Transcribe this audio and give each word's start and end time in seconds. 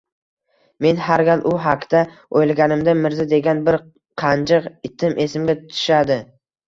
Men 0.85 1.01
har 1.07 1.21
gal 1.27 1.43
u 1.49 1.51
hakda 1.65 2.01
o`ylaganimda 2.39 2.95
Mirza 3.03 3.25
degan 3.35 3.61
bir 3.69 3.77
qanjik 4.23 4.67
itim 4.91 5.15
esimga 5.27 5.57
tshadi 5.67 6.19